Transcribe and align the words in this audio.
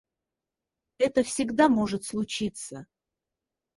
Это 0.97 1.21
всегда 1.23 1.69
может 1.69 2.05
случиться. 2.05 2.87